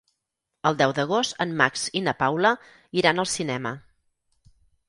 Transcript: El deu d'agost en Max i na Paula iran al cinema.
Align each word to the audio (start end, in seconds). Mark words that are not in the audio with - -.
El 0.69 0.77
deu 0.79 0.93
d'agost 0.99 1.35
en 1.45 1.53
Max 1.59 1.85
i 2.01 2.03
na 2.07 2.15
Paula 2.23 2.55
iran 3.03 3.25
al 3.25 3.31
cinema. 3.37 3.79